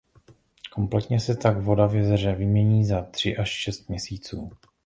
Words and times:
Kompletně 0.71 1.19
se 1.19 1.35
tak 1.35 1.57
voda 1.57 1.85
v 1.87 1.95
jezeře 1.95 2.35
vymění 2.35 2.85
za 2.85 3.01
tři 3.01 3.37
až 3.37 3.49
šest 3.49 3.87
měsíců. 3.89 4.49